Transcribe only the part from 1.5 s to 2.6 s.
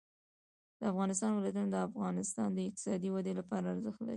د افغانستان د